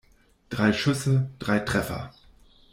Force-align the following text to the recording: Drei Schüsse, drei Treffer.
Drei 0.49 0.73
Schüsse, 0.73 1.29
drei 1.37 1.59
Treffer. 1.59 2.11